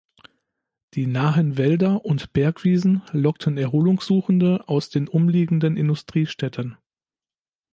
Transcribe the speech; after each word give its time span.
Die 0.95 1.05
nahen 1.05 1.59
Wälder 1.59 2.03
und 2.03 2.33
Bergwiesen 2.33 3.03
lockten 3.11 3.55
Erholungssuchende 3.59 4.67
aus 4.67 4.89
den 4.89 5.07
umliegenden 5.07 5.77
Industriestädten. 5.77 6.75